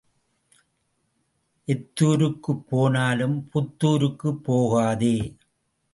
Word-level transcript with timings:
எத்தூருக்குப் 1.67 2.63
போனாலும் 2.69 3.37
புத்தூருக்குப் 3.51 4.41
போகாதே. 4.43 5.15